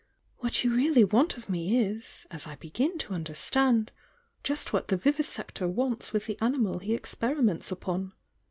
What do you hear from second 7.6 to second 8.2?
upon.